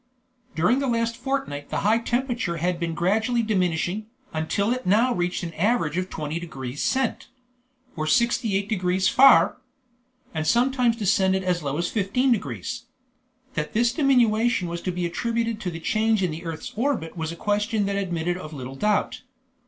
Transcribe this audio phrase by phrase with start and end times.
[0.55, 5.43] During the last fortnight the high temperature had been gradually diminishing, until it now reached
[5.43, 7.27] an average of 20 degrees Cent.
[7.95, 9.57] (or 68 degrees Fahr.),
[10.33, 12.85] and sometimes descended as low as 15 degrees.
[13.53, 17.31] That this diminution was to be attributed to the change in the earth's orbit was
[17.31, 19.21] a question that admitted of little doubt.